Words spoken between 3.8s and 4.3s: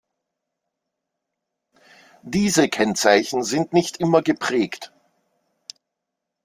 immer